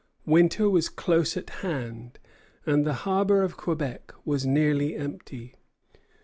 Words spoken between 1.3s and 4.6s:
at hand, and the harbor of Quebec was